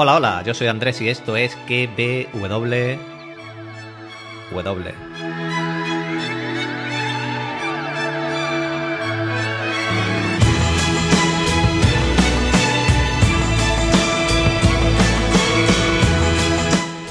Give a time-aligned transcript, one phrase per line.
[0.00, 2.76] Hola, hola, yo soy Andrés y esto es KBW.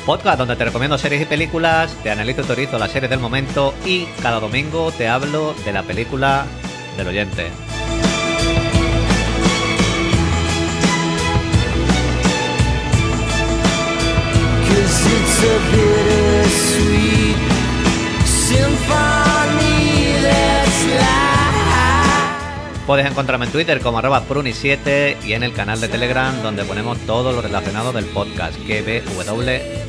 [0.05, 3.73] Podcast donde te recomiendo series y películas, te analizo y teorizo las series del momento
[3.85, 6.45] y cada domingo te hablo de la película
[6.95, 7.66] del oyente.
[15.15, 17.37] It's a bittersweet
[18.25, 22.83] symphony that's life.
[22.85, 26.97] Puedes encontrarme en Twitter como arroba pruni7 y en el canal de Telegram donde ponemos
[26.99, 29.87] todo lo relacionado del podcast KBWW.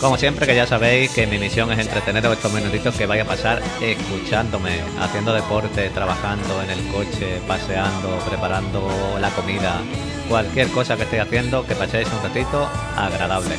[0.00, 3.26] Como siempre que ya sabéis que mi misión es entreteneros estos minutitos que vaya a
[3.26, 8.88] pasar escuchándome, haciendo deporte, trabajando en el coche, paseando, preparando
[9.20, 9.82] la comida,
[10.30, 13.56] cualquier cosa que estéis haciendo, que paséis un ratito agradable.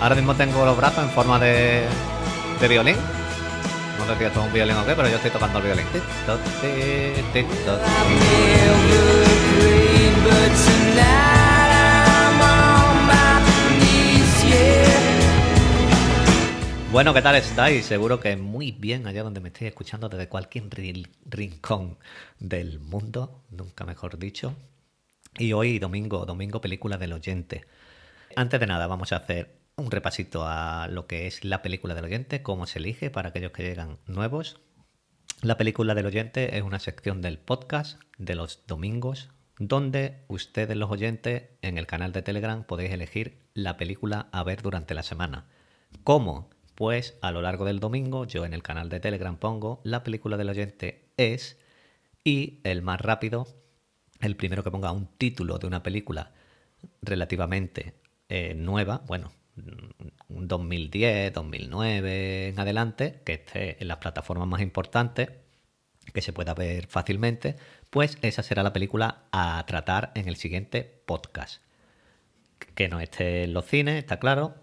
[0.00, 1.84] Ahora mismo tengo los brazos en forma de,
[2.68, 2.96] violín.
[3.98, 5.86] No sé si esto es un violín o qué, pero yo estoy tocando el violín.
[16.90, 17.84] Bueno, ¿qué tal estáis?
[17.84, 21.98] Seguro que muy bien allá donde me estéis escuchando desde cualquier ri- rincón
[22.40, 24.54] del mundo, nunca mejor dicho.
[25.36, 27.66] Y hoy domingo, domingo película del oyente.
[28.36, 32.04] Antes de nada vamos a hacer un repasito a lo que es la película del
[32.04, 34.60] oyente, cómo se elige para aquellos que llegan nuevos.
[35.42, 40.90] La película del oyente es una sección del podcast de los domingos donde ustedes los
[40.90, 45.46] oyentes en el canal de Telegram podéis elegir la película a ver durante la semana.
[46.04, 46.50] ¿Cómo?
[46.74, 50.36] Pues a lo largo del domingo yo en el canal de Telegram pongo la película
[50.36, 51.58] del oyente es
[52.24, 53.46] y el más rápido,
[54.20, 56.32] el primero que ponga un título de una película
[57.02, 57.94] relativamente
[58.28, 59.32] eh, nueva, bueno,
[60.28, 65.30] un 2010, 2009 en adelante, que esté en las plataformas más importantes,
[66.12, 67.56] que se pueda ver fácilmente,
[67.90, 71.62] pues esa será la película a tratar en el siguiente podcast.
[72.74, 74.54] Que no esté en los cines, está claro.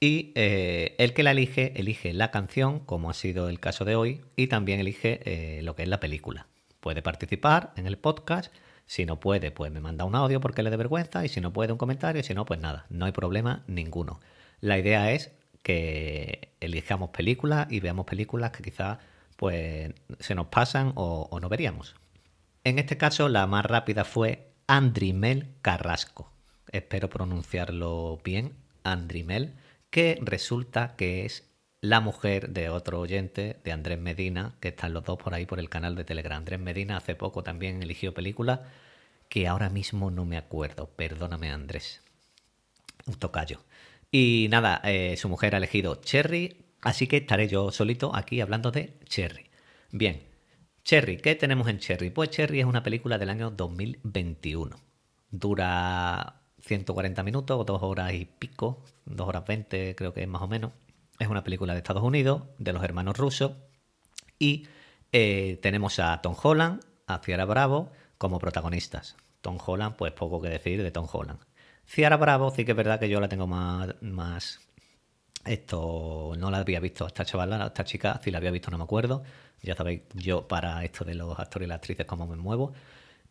[0.00, 3.94] Y eh, el que la elige, elige la canción, como ha sido el caso de
[3.94, 6.48] hoy, y también elige eh, lo que es la película.
[6.80, 8.52] Puede participar en el podcast.
[8.86, 11.24] Si no puede, pues me manda un audio porque le dé vergüenza.
[11.24, 12.22] Y si no puede, un comentario.
[12.22, 12.86] Si no, pues nada.
[12.90, 14.20] No hay problema ninguno.
[14.60, 15.32] La idea es
[15.62, 18.98] que elijamos películas y veamos películas que quizás
[19.36, 21.94] pues, se nos pasan o, o no veríamos.
[22.64, 26.32] En este caso, la más rápida fue Andrimel Carrasco.
[26.70, 28.54] Espero pronunciarlo bien,
[28.84, 29.54] Andrimel,
[29.90, 31.51] que resulta que es
[31.82, 35.58] la mujer de otro oyente, de Andrés Medina, que están los dos por ahí por
[35.58, 36.38] el canal de Telegram.
[36.38, 38.70] Andrés Medina hace poco también eligió película
[39.28, 40.88] que ahora mismo no me acuerdo.
[40.90, 42.00] Perdóname, Andrés.
[43.06, 43.64] Un tocayo.
[44.12, 48.70] Y nada, eh, su mujer ha elegido Cherry, así que estaré yo solito aquí hablando
[48.70, 49.50] de Cherry.
[49.90, 50.22] Bien,
[50.84, 52.10] Cherry, ¿qué tenemos en Cherry?
[52.10, 54.76] Pues Cherry es una película del año 2021.
[55.30, 60.48] Dura 140 minutos, dos horas y pico, dos horas 20 creo que es más o
[60.48, 60.72] menos.
[61.22, 63.52] Es una película de Estados Unidos, de los hermanos rusos.
[64.40, 64.66] Y
[65.12, 69.16] eh, tenemos a Tom Holland, a Ciara Bravo como protagonistas.
[69.40, 71.38] Tom Holland, pues poco que decir de Tom Holland.
[71.86, 74.58] Ciara Bravo sí que es verdad que yo la tengo más, más
[75.44, 78.84] esto no la había visto esta chavala, esta chica, si la había visto no me
[78.84, 79.22] acuerdo.
[79.62, 82.72] Ya sabéis yo para esto de los actores y las actrices cómo me muevo.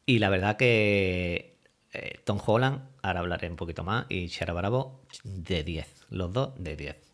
[0.06, 1.57] Y la verdad que
[1.92, 6.06] eh, Tom Holland, ahora hablaré un poquito más, y Shara Bravo de 10.
[6.12, 7.11] Los dos de 10.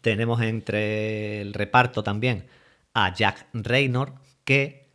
[0.00, 2.46] Tenemos entre el reparto también
[2.94, 4.88] a Jack Raynor, que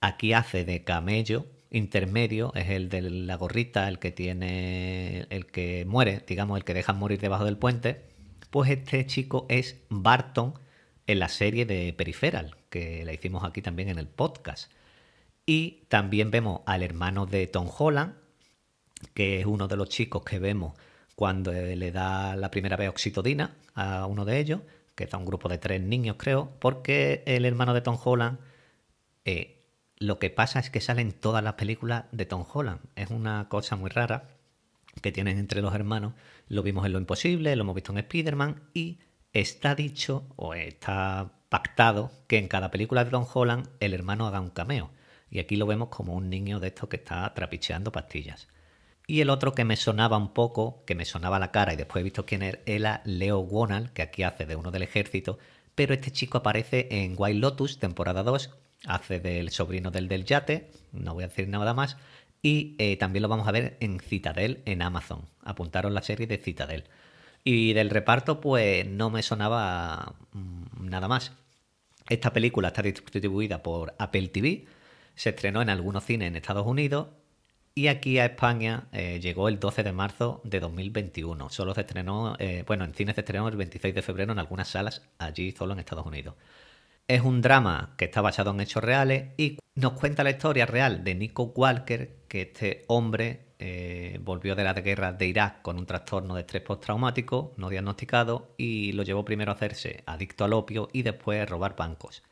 [0.00, 5.84] aquí hace de camello intermedio, es el de la gorrita, el que tiene, el que
[5.86, 8.02] muere, digamos, el que dejan morir debajo del puente.
[8.50, 10.54] Pues este chico es Barton
[11.06, 14.70] en la serie de Peripheral, que la hicimos aquí también en el podcast.
[15.46, 18.14] Y también vemos al hermano de Tom Holland,
[19.14, 20.74] que es uno de los chicos que vemos
[21.14, 24.60] cuando le da la primera vez oxitodina a uno de ellos,
[24.94, 28.38] que es un grupo de tres niños, creo, porque el hermano de Tom Holland,
[29.24, 29.64] eh,
[29.96, 32.80] lo que pasa es que salen todas las películas de Tom Holland.
[32.96, 34.28] Es una cosa muy rara
[35.00, 36.14] que tienen entre los hermanos.
[36.48, 38.98] Lo vimos en Lo Imposible, lo hemos visto en Spider-Man y
[39.32, 44.40] está dicho o está pactado que en cada película de Tom Holland el hermano haga
[44.40, 44.90] un cameo.
[45.30, 48.48] Y aquí lo vemos como un niño de estos que está trapicheando pastillas.
[49.06, 52.00] Y el otro que me sonaba un poco, que me sonaba la cara y después
[52.00, 55.38] he visto quién era, Leo Wonal, que aquí hace de uno del ejército,
[55.74, 58.50] pero este chico aparece en Wild Lotus, temporada 2,
[58.86, 61.96] hace del sobrino del del yate, no voy a decir nada más,
[62.42, 65.26] y eh, también lo vamos a ver en Citadel en Amazon.
[65.42, 66.84] Apuntaron la serie de Citadel.
[67.44, 71.32] Y del reparto, pues no me sonaba mm, nada más.
[72.08, 74.66] Esta película está distribuida por Apple TV,
[75.14, 77.08] se estrenó en algunos cines en Estados Unidos
[77.74, 81.48] y aquí a España eh, llegó el 12 de marzo de 2021.
[81.50, 84.68] Solo se estrenó, eh, bueno, en cines se estrenó el 26 de febrero en algunas
[84.68, 86.34] salas, allí solo en Estados Unidos.
[87.08, 91.02] Es un drama que está basado en hechos reales y nos cuenta la historia real
[91.02, 95.86] de Nico Walker, que este hombre eh, volvió de la guerra de Irak con un
[95.86, 100.88] trastorno de estrés postraumático no diagnosticado y lo llevó primero a hacerse adicto al opio
[100.92, 102.22] y después a robar bancos.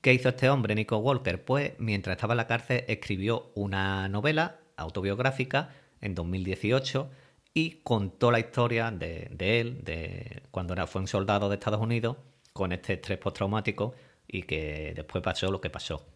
[0.00, 1.44] ¿Qué hizo este hombre, Nico Walker?
[1.44, 5.70] Pues mientras estaba en la cárcel escribió una novela autobiográfica
[6.00, 7.10] en 2018
[7.54, 12.18] y contó la historia de, él, de cuando era, fue un soldado de Estados Unidos
[12.52, 13.94] con este estrés postraumático
[14.28, 16.06] y que después pasó lo que pasó.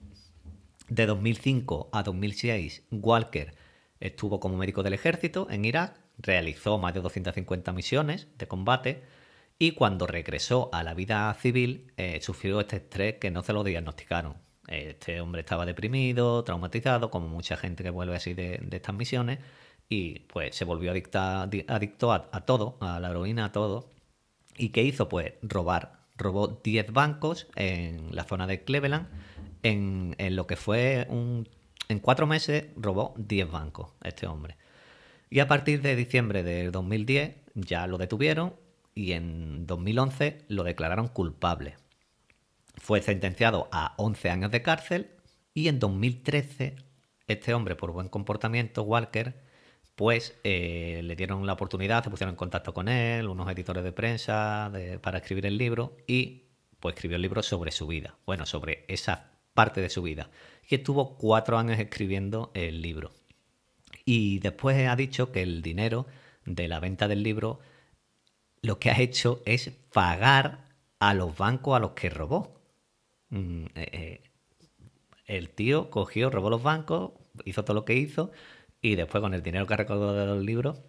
[0.89, 3.55] De 2005 a 2006, Walker
[4.01, 9.03] estuvo como médico del ejército en Irak, realizó más de 250 misiones de combate
[9.59, 13.63] y cuando regresó a la vida civil eh, sufrió este estrés que no se lo
[13.63, 14.35] diagnosticaron.
[14.71, 19.41] Este hombre estaba deprimido, traumatizado, como mucha gente que vuelve así de, de estas misiones,
[19.93, 23.91] y pues se volvió adicto a, todo, a la heroína, a todo.
[24.57, 25.09] ¿Y qué hizo?
[25.09, 25.99] Pues robar.
[26.17, 29.09] Robó 10 bancos en la zona de Cleveland.
[29.65, 31.49] En, lo que fue un.
[31.89, 34.57] En cuatro meses robó 10 bancos este hombre.
[35.29, 38.55] Y a partir de diciembre del 2010 ya lo detuvieron
[38.95, 41.75] y en 2011 lo declararon culpable.
[42.81, 45.11] Fue sentenciado a 11 años de cárcel
[45.55, 46.77] y en 2013
[47.29, 49.41] este hombre, por buen comportamiento, Walker,
[49.95, 53.93] pues eh, le dieron la oportunidad, se pusieron en contacto con él, unos editores de
[53.93, 54.73] prensa
[55.03, 56.47] para escribir el libro y
[56.81, 60.31] pues escribió el libro sobre su vida, bueno, sobre esa parte de su vida.
[60.69, 63.13] Y estuvo cuatro años escribiendo el libro.
[64.05, 66.07] Y después ha dicho que el dinero
[66.47, 67.61] de la venta del libro
[68.63, 70.65] lo que ha hecho es pagar
[70.99, 72.60] a los bancos a los que robó.
[73.31, 74.23] Mm, eh, eh,
[75.27, 77.13] el tío cogió, robó los bancos,
[77.45, 78.31] hizo todo lo que hizo
[78.83, 80.83] y después con el dinero que ha recaudado de los libros,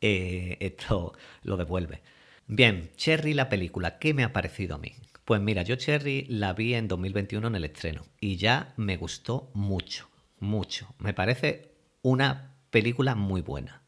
[0.00, 1.12] eh, esto
[1.42, 2.02] lo devuelve.
[2.46, 4.92] Bien, Cherry la película, ¿qué me ha parecido a mí?
[5.24, 9.50] Pues mira, yo Cherry la vi en 2021 en el estreno y ya me gustó
[9.54, 10.08] mucho,
[10.40, 10.94] mucho.
[10.98, 11.70] Me parece
[12.02, 13.82] una película muy buena,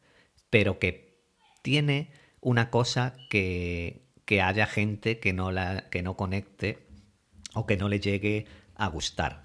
[0.49, 1.17] pero que
[1.61, 6.82] tiene una cosa que, que haya gente que no, la, que no conecte
[7.53, 8.45] o que no le llegue
[8.75, 9.43] a gustar.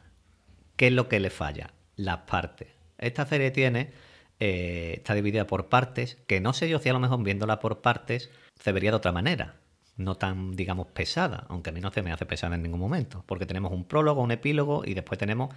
[0.77, 1.73] ¿Qué es lo que le falla?
[1.97, 2.69] Las partes.
[2.99, 3.93] Esta serie tiene,
[4.41, 7.81] eh, está dividida por partes, que no sé yo si a lo mejor viéndola por
[7.81, 9.57] partes se vería de otra manera.
[9.97, 13.25] No tan, digamos, pesada, aunque a mí no se me hace pesada en ningún momento,
[13.27, 15.55] porque tenemos un prólogo, un epílogo y después tenemos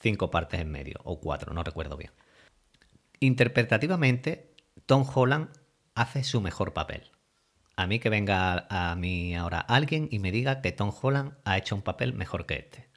[0.00, 2.12] cinco partes en medio, o cuatro, no recuerdo bien.
[3.18, 4.54] Interpretativamente,
[4.86, 5.48] Tom Holland
[5.94, 7.10] hace su mejor papel.
[7.76, 11.56] A mí que venga a, mí ahora alguien y me diga que Tom Holland ha
[11.56, 12.88] hecho un papel mejor que este.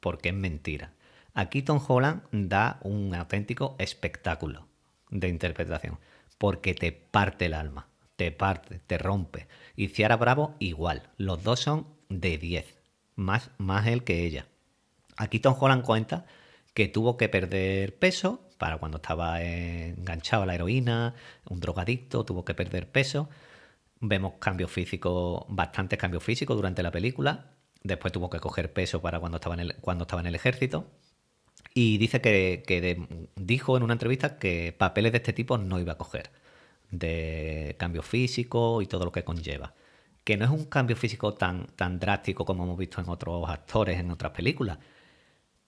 [0.00, 0.92] Porque es mentira.
[1.34, 4.68] Aquí Tom Holland da un auténtico espectáculo
[5.10, 5.98] de interpretación.
[6.36, 7.88] Porque te parte el alma.
[8.16, 9.48] Te parte, te rompe.
[9.76, 11.10] Y Ciara Bravo igual.
[11.16, 12.78] Los dos son de 10.
[13.16, 14.46] Más, más él que ella.
[15.16, 16.26] Aquí Tom Holland cuenta
[16.74, 21.14] que tuvo que perder peso para cuando estaba enganchado a la heroína,
[21.48, 23.28] un drogadicto, tuvo que perder peso.
[24.00, 27.52] Vemos cambios físicos, bastantes cambios físicos durante la película.
[27.82, 30.86] Después tuvo que coger peso para cuando estaba en el, cuando estaba en el ejército.
[31.74, 35.92] Y dice que, que dijo en una entrevista que papeles de este tipo no iba
[35.92, 36.30] a coger.
[36.90, 39.74] De cambio físico y todo lo que conlleva.
[40.24, 43.98] Que no es un cambio físico tan, tan drástico como hemos visto en otros actores,
[43.98, 44.78] en otras películas.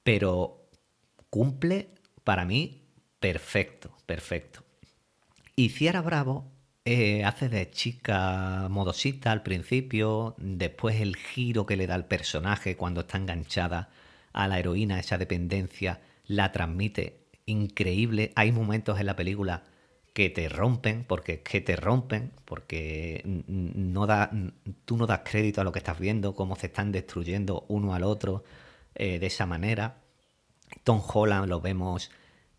[0.03, 0.69] Pero
[1.31, 1.95] cumple
[2.25, 2.83] para mí
[3.19, 4.65] perfecto, perfecto.
[5.57, 6.51] Y Ciara Bravo
[6.85, 12.77] eh, hace de chica modosita al principio, después el giro que le da al personaje
[12.77, 13.91] cuando está enganchada
[14.33, 18.33] a la heroína, esa dependencia, la transmite increíble.
[18.37, 19.65] Hay momentos en la película
[20.13, 24.31] que te rompen, porque que te rompen, porque no da,
[24.85, 28.05] tú no das crédito a lo que estás viendo, cómo se están destruyendo uno al
[28.05, 28.45] otro
[28.95, 29.99] eh, de esa manera.
[30.85, 32.11] Tom Holland lo vemos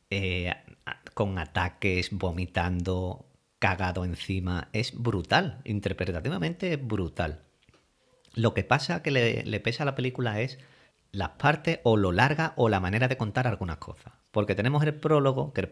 [0.10, 0.54] eh,
[1.14, 3.26] con ataques, vomitando,
[3.62, 4.70] cagado encima.
[4.74, 7.44] Es brutal, interpretativamente es brutal.
[8.34, 10.58] Lo que pasa que le, pesa a la película es
[11.12, 14.14] las partes o lo larga o la manera de contar algunas cosas.
[14.32, 15.70] Porque tenemos el prólogo, que el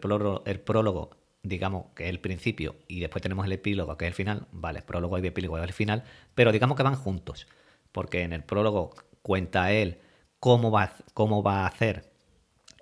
[0.60, 1.10] prólogo,
[1.42, 4.46] digamos que es el principio, y después tenemos el epílogo, que es el final.
[4.52, 6.04] Vale, prólogo y epílogo es el final,
[6.36, 7.48] pero digamos que van juntos.
[7.90, 9.98] Porque en el prólogo cuenta él
[10.38, 12.12] cómo va, cómo va a hacer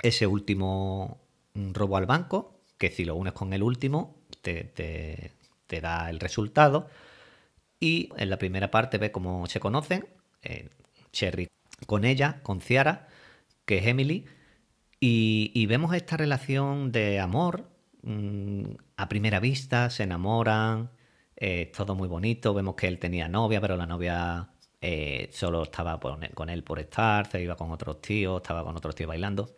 [0.02, 1.18] ese último
[1.54, 4.17] mm, robo al banco, que si lo unes con el último,
[4.74, 6.88] te, da el resultado.
[7.80, 10.06] Y en la primera parte ve cómo se conocen,
[10.42, 10.68] eh,
[11.12, 11.48] Cherry
[11.86, 13.08] con ella, con Ciara,
[13.64, 14.26] que es Emily,
[15.00, 17.68] y, vemos esta relación de amor
[18.02, 18.64] mm,
[18.96, 20.90] a primera vista, se enamoran,
[21.36, 24.50] eh, todo muy bonito, vemos que él tenía novia, pero la novia
[24.80, 28.94] eh, solo estaba con él por estar, se iba con otros tíos, estaba con otros
[28.96, 29.54] tíos bailando.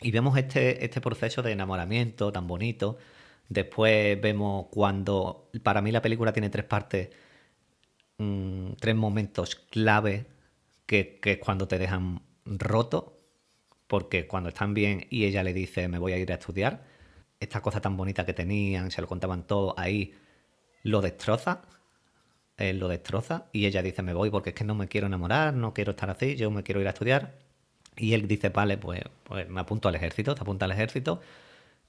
[0.00, 2.98] Y vemos este, este proceso de enamoramiento tan bonito.
[3.52, 7.10] Después vemos cuando, para mí la película tiene tres partes,
[8.18, 10.26] mm, tres momentos clave,
[10.86, 13.20] que, que es cuando te dejan roto,
[13.86, 16.84] porque cuando están bien y ella le dice me voy a ir a estudiar,
[17.40, 20.14] esta cosa tan bonita que tenían, se lo contaban todo, ahí
[20.84, 21.62] lo destroza,
[22.56, 25.54] él lo destroza y ella dice me voy porque es que no me quiero enamorar,
[25.54, 27.38] no quiero estar así, yo me quiero ir a estudiar.
[27.96, 31.20] Y él dice, vale, pues, pues me apunto al ejército, se apunta al ejército.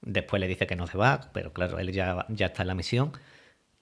[0.02, 2.74] Después le dice que no se va, pero claro, él ya, ya está en la
[2.74, 3.12] misión.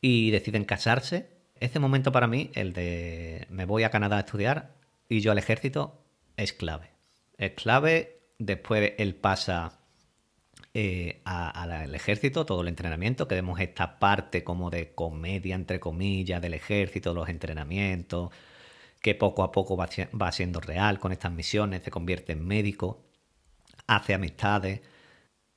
[0.01, 1.31] Y deciden casarse.
[1.61, 4.75] Ese momento para mí, el de me voy a Canadá a estudiar
[5.09, 6.03] y yo al ejército,
[6.37, 6.91] es clave.
[7.39, 8.21] Es clave.
[8.39, 9.83] Después él pasa
[10.75, 16.41] eh, al ejército, todo el entrenamiento, que vemos esta parte como de comedia, entre comillas,
[16.41, 18.31] del ejército, los entrenamientos,
[19.03, 19.89] que poco a poco va,
[20.21, 23.05] va siendo real con estas misiones, se convierte en médico,
[23.87, 24.81] hace amistades.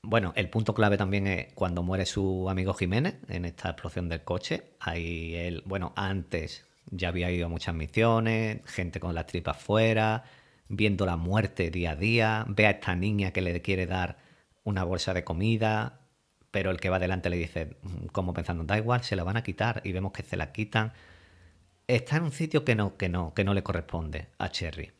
[0.07, 4.23] Bueno, el punto clave también es cuando muere su amigo Jiménez en esta explosión del
[4.23, 4.75] coche.
[4.79, 10.23] Ahí él, bueno, antes ya había ido a muchas misiones, gente con las tripas fuera,
[10.67, 14.17] viendo la muerte día a día, ve a esta niña que le quiere dar
[14.63, 16.01] una bolsa de comida,
[16.51, 19.37] pero el que va delante le dice, "Mm, como pensando, da igual, se la van
[19.37, 20.93] a quitar, y vemos que se la quitan.
[21.87, 24.91] Está en un sitio que no, que no, que no le corresponde a Cherry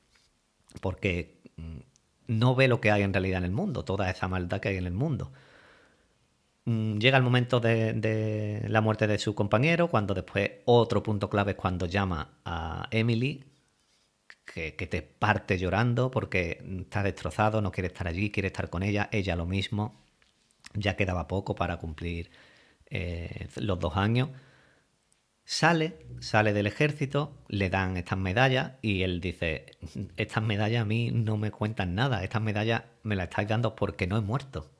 [0.82, 1.80] porque mm,
[2.28, 4.78] no ve lo que hay en realidad en el mundo, toda esa maldad que hay
[4.78, 5.32] en el mundo.
[6.66, 11.52] Mm, Llega el momento de, la muerte de su compañero, cuando después otro punto clave
[11.52, 13.44] es cuando llama a Emily,
[14.46, 18.84] que, que te parte llorando porque está destrozado, no quiere estar allí, quiere estar con
[18.84, 19.96] ella, ella lo mismo.
[20.74, 22.32] Ya quedaba poco para cumplir
[22.90, 24.30] eh, los dos años.
[25.46, 29.68] Sale, sale del ejército, le dan estas medallas y él dice,
[30.18, 34.08] estas medallas a mí no me cuentan nada, estas medallas me las estáis dando porque
[34.08, 34.72] no he muerto,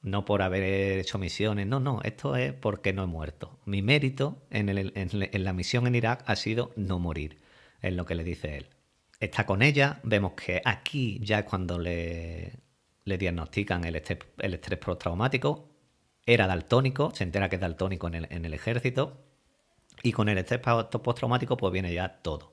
[0.00, 3.60] no por haber hecho misiones, no, no, esto es porque no he muerto.
[3.64, 7.38] Mi mérito en, la misión en Irak ha sido no morir,
[7.80, 8.66] es lo que le dice él.
[9.20, 12.58] Está con ella, vemos que aquí ya es cuando le,
[13.04, 15.68] le diagnostican el estrés, el estrés postraumático,
[16.26, 19.31] era daltónico, se entera que es daltónico en el ejército,
[20.02, 22.50] y con el estrés postraumático, pues viene ya todo.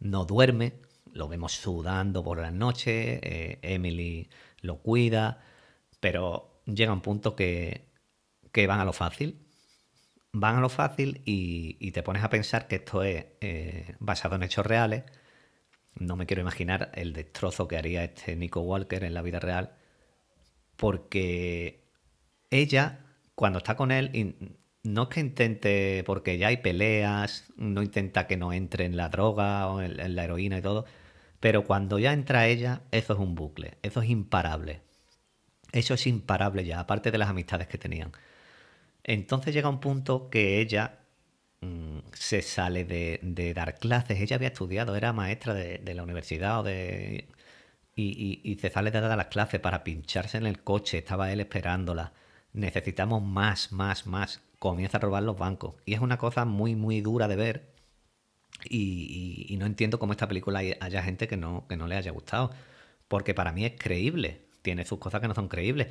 [0.00, 0.74] No duerme,
[1.12, 4.28] lo vemos sudando por las noches, eh, Emily
[4.60, 5.40] lo cuida,
[6.00, 7.88] pero llega un punto que,
[8.52, 9.46] que van a lo fácil.
[10.32, 14.42] Van a lo fácil y, te pones a pensar que esto es eh, basado en
[14.42, 15.04] hechos reales.
[15.94, 19.76] No me quiero imaginar el destrozo que haría este Nico Walker en la vida real,
[20.76, 21.88] porque
[22.50, 23.00] ella,
[23.34, 28.36] cuando está con él, no es que intente, porque ya hay peleas, no intenta que
[28.36, 30.86] no entre en la droga o en, la heroína y todo,
[31.40, 34.82] pero cuando ya entra ella, eso es un bucle, eso es imparable.
[35.72, 38.12] Eso es imparable ya, aparte de las amistades que tenían.
[39.04, 41.00] Entonces llega un punto que ella
[41.60, 44.20] mm, se sale de, dar clases.
[44.20, 47.28] Ella había estudiado, era maestra de, la universidad o de,
[47.96, 50.98] y- y se sale de dar las clases para pincharse en el coche.
[50.98, 52.12] Estaba él esperándola.
[52.52, 54.42] Necesitamos más, más, más.
[54.58, 55.74] Comienza a robar los bancos.
[55.86, 57.74] Y es una cosa muy, muy dura de ver.
[58.68, 62.10] Y, no entiendo cómo esta película hay- haya gente que no, que no le haya
[62.12, 62.50] gustado.
[63.08, 64.42] Porque para mí es creíble.
[64.62, 65.88] Tiene sus cosas que no son creíbles.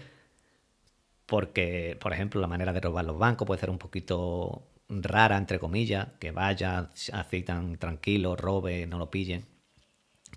[1.25, 5.59] Porque, por ejemplo, la manera de robar los bancos puede ser un poquito rara, entre
[5.59, 9.45] comillas, que vaya así tan tranquilo, robe, no lo pillen.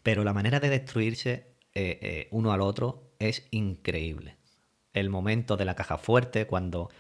[0.03, 4.37] Pero la manera de destruirse eh, eh, uno al otro es increíble.
[4.93, 6.91] El momento de la caja fuerte, cuando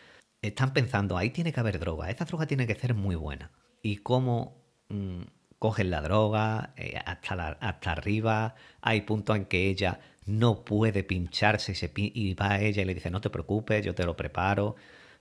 [0.43, 3.51] están pensando, ahí tiene que haber droga, esta droga tiene que ser muy buena.
[3.83, 5.23] Y cómo mm,
[5.59, 11.73] cogen la droga eh, hasta, hasta arriba, hay puntos en que ella no puede pincharse
[11.73, 14.77] y, se va a ella y le dice, no te preocupes, yo te lo preparo,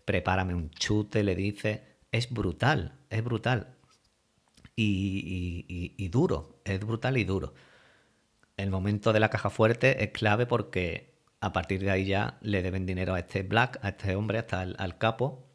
[0.06, 1.84] prepárame un chute, le dice.
[2.12, 3.76] Es brutal, es brutal.
[4.76, 5.66] Y-
[5.98, 7.54] y duro, es brutal y duro.
[8.58, 11.09] El momento de la caja fuerte es clave porque
[11.42, 14.62] a partir de ahí ya le deben dinero a este Black, a este hombre, hasta
[14.62, 15.50] al capo,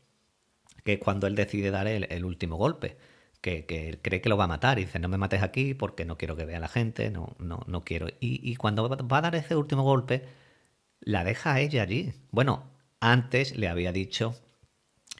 [0.85, 2.97] que es cuando él decide dar el, último golpe,
[3.41, 5.75] que, que él cree que lo va a matar y dice, no me mates aquí
[5.75, 8.09] porque no quiero que vea la gente, no, no, no quiero.
[8.21, 10.27] Y, cuando va a dar ese último golpe,
[11.01, 12.13] la deja a ella allí.
[12.31, 14.35] Bueno, antes le había dicho,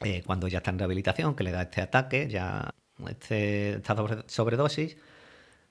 [0.03, 2.71] eh, cuando ya está en rehabilitación, que le da este ataque, ya
[3.09, 3.81] este,
[4.27, 4.97] sobredosis,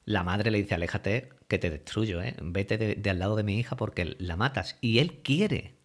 [0.05, 2.35] la madre le dice, aléjate, que te destruyo, ¿eh?
[2.43, 4.77] vete de, al lado de mi hija porque la matas.
[4.81, 5.77] Y él quiere.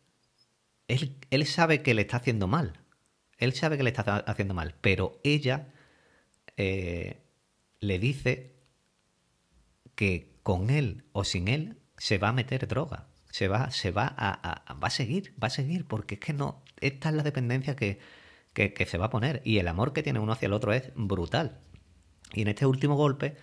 [0.87, 2.79] Él, sabe que le está haciendo mal.
[3.37, 4.73] Él sabe que le está ha- haciendo mal.
[4.81, 5.71] Pero ella
[6.57, 7.21] eh,
[7.79, 8.55] le dice
[9.93, 13.07] que con él o sin él se va a meter droga.
[13.29, 16.63] Se va, se va a, va a seguir, va a seguir, porque es que no,
[16.81, 17.99] esta es la dependencia que,
[18.53, 19.43] que, que se va a poner.
[19.45, 21.59] Y el amor que tiene uno hacia el otro es brutal.
[22.33, 23.37] Y en este último golpe,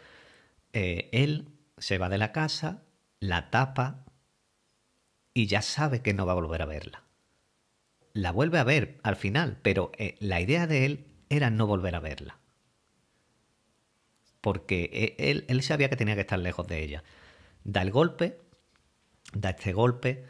[0.73, 2.83] eh, él se va de la casa,
[3.21, 4.04] la tapa
[5.35, 7.04] y ya sabe que no va a volver a verla.
[8.12, 11.95] La vuelve a ver al final, pero eh, la idea de él era no volver
[11.95, 12.38] a verla.
[14.40, 17.04] Porque eh, él, él sabía que tenía que estar lejos de ella.
[17.64, 18.40] Da el golpe,
[19.35, 20.25] da este golpe,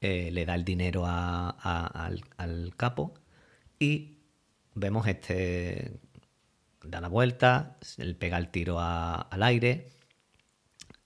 [0.00, 2.22] eh, le da el dinero al,
[2.76, 3.14] capo
[3.80, 4.18] y
[4.74, 5.98] vemos este
[6.84, 9.88] da la vuelta, le pega el tiro al aire,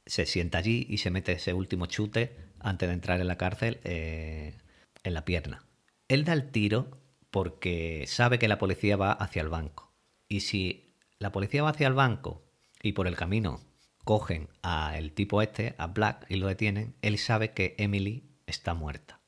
[0.07, 3.81] se sienta allí y se mete ese último chute antes de entrar en la cárcel
[3.85, 4.59] eh,
[5.03, 5.65] en la pierna.
[6.09, 6.99] Él da el tiro
[7.31, 9.93] porque sabe que la policía va hacia el banco.
[10.29, 12.45] Y si la policía va hacia el banco
[12.83, 13.61] y por el camino
[14.05, 18.75] cogen a el tipo este, a Black, y lo detienen, él sabe que Emily está
[18.75, 19.21] muerta.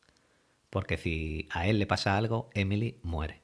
[0.70, 3.42] Porque si a él le pasa algo, Emily muere.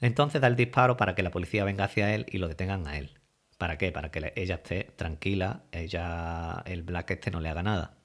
[0.00, 2.98] Entonces da el disparo para que la policía venga hacia él y lo detengan a
[2.98, 3.18] él.
[3.58, 3.92] ¿Para qué?
[3.92, 7.96] Para que ella esté tranquila, ella, el Black este no le haga nada.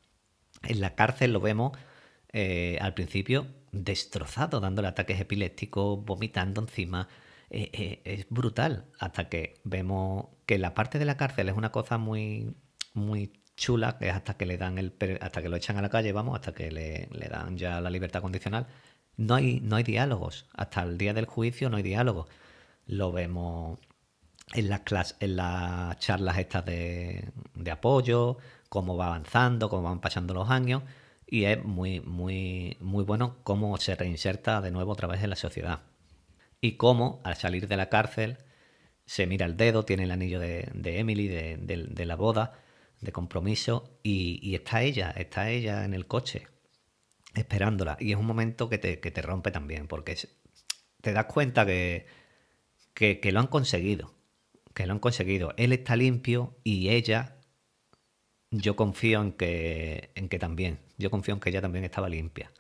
[0.64, 1.78] En la cárcel lo vemos
[2.34, 7.08] eh, al principio destrozado, dándole ataques epilépticos, vomitando encima.
[7.50, 8.86] Eh, eh, es brutal.
[9.00, 12.56] Hasta que vemos que la parte de la cárcel es una cosa muy,
[12.94, 15.90] muy chula, que es hasta que le dan el hasta que lo echan a la
[15.90, 18.68] calle, vamos, hasta que le, le dan ya la libertad condicional.
[19.18, 20.48] No hay, no hay diálogos.
[20.54, 22.28] Hasta el día del juicio no hay diálogos.
[22.88, 23.80] Lo vemos
[24.54, 28.38] en las clas- en las charlas estas de, de apoyo,
[28.70, 30.84] cómo va avanzando, cómo van pasando los años,
[31.28, 35.36] y es muy, muy, muy bueno cómo se reinserta de nuevo otra vez en la
[35.36, 35.82] sociedad.
[36.60, 38.38] Y cómo al salir de la cárcel
[39.06, 42.60] se mira el dedo, tiene el anillo de, Emily, de, la boda,
[43.02, 46.48] de compromiso, y, está ella, está ella en el coche,
[47.34, 47.98] esperándola.
[48.00, 50.18] Y es un momento que te, que te rompe también, porque
[51.02, 52.06] te das cuenta que,
[52.94, 54.14] que lo han conseguido.
[54.74, 55.54] Que lo han conseguido.
[55.58, 57.38] Él está limpio y ella,
[58.52, 60.80] yo confío en que, en que también.
[60.98, 62.52] Yo confío en que ella también estaba limpia.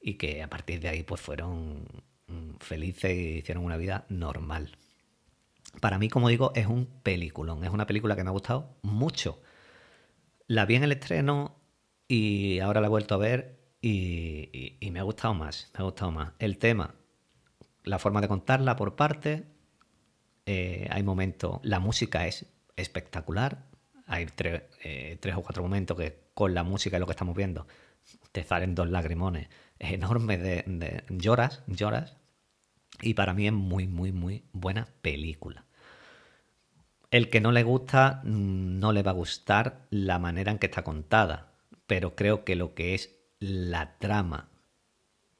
[0.00, 1.86] Y que a partir de ahí pues fueron
[2.28, 4.78] mm, felices y hicieron una vida normal.
[5.80, 7.64] Para mí, como digo, es un peliculón.
[7.64, 9.40] Es una película que me ha gustado mucho.
[10.48, 11.56] La vi en el estreno
[12.08, 15.70] y ahora la he vuelto a ver y, y- y me ha gustado más.
[15.74, 16.32] Me ha gustado más.
[16.38, 16.94] El tema,
[17.84, 19.46] la forma de contarla por parte.
[20.46, 23.66] Eh, hay momentos, la música es espectacular.
[24.06, 27.66] Hay tres, eh, o cuatro momentos que con la música y lo que estamos viendo
[28.32, 32.16] te salen dos lagrimones enormes de, de- lloras, lloras.
[33.02, 35.64] Y para mí es muy, muy, muy buena película.
[37.10, 40.66] El que no le gusta, mm, no le va a gustar la manera en que
[40.66, 41.52] está contada.
[41.86, 44.48] Pero creo que lo que es la trama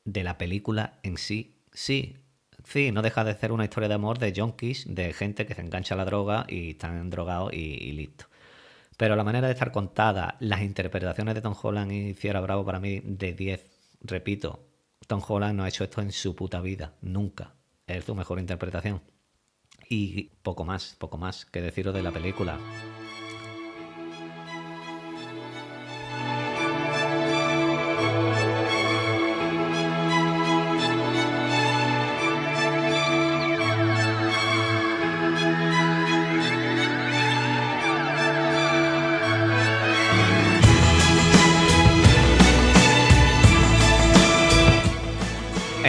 [0.05, 2.17] de la película en sí, sí.
[2.67, 5.61] Sí, no deja de ser una historia de amor de junkies, de gente que se
[5.61, 8.27] engancha a la droga y están drogados y, y listo.
[8.97, 12.81] Pero la manera de estar contada, las interpretaciones de Tom Holland y Ciara Bravo para
[12.81, 13.65] mí de 10,
[14.01, 14.67] repito,
[15.07, 17.55] Tom Holland no ha hecho esto en su puta vida, nunca.
[17.87, 19.01] Es su mejor interpretación.
[19.89, 22.59] Y poco más, poco más que deciros de la película.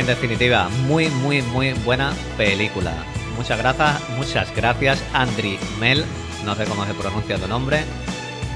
[0.07, 2.93] Definitiva, muy, muy, muy buena película.
[3.35, 6.05] Muchas gracias, muchas gracias, Andri Mel.
[6.45, 7.81] No sé cómo se pronuncia tu nombre.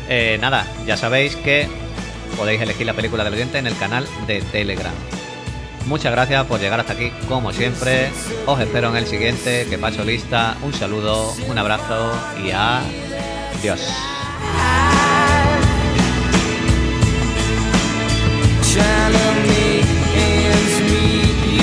[0.07, 1.67] Eh, nada, ya sabéis que
[2.37, 4.93] podéis elegir la película del oyente en el canal de Telegram.
[5.87, 8.11] Muchas gracias por llegar hasta aquí, como siempre.
[8.45, 10.55] Os espero en el siguiente, que paso lista.
[10.63, 13.81] Un saludo, un abrazo y adiós.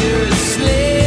[0.00, 0.97] You're a slave